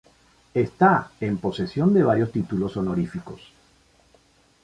Está 0.55 1.11
en 1.19 1.37
posesión 1.37 1.93
de 1.93 2.01
varios 2.03 2.31
títulos 2.31 2.75
honoríficos. 2.75 3.53